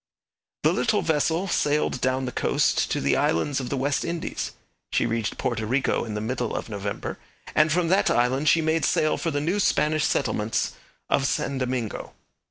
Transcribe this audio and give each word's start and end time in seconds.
The 0.63 0.73
little 0.73 1.03
vessel 1.03 1.47
sailed 1.47 2.01
down 2.01 2.25
the 2.25 2.31
coast 2.31 2.89
to 2.89 2.99
the 2.99 3.15
islands 3.15 3.59
of 3.59 3.69
the 3.69 3.77
West 3.77 4.03
Indies. 4.03 4.53
She 4.91 5.05
reached 5.05 5.37
Porto 5.37 5.67
Rico 5.67 6.05
in 6.05 6.15
the 6.15 6.19
middle 6.21 6.55
of 6.55 6.69
November, 6.69 7.19
and 7.53 7.71
from 7.71 7.89
that 7.89 8.09
island 8.09 8.49
she 8.49 8.63
made 8.63 8.83
sail 8.83 9.15
for 9.15 9.29
the 9.29 9.39
new 9.39 9.59
Spanish 9.59 10.05
settlements 10.05 10.71
of 11.07 11.27
San 11.27 11.59
Domingo. 11.59 12.13